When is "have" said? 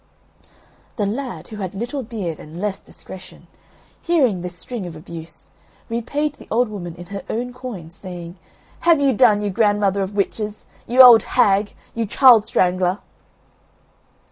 8.79-8.99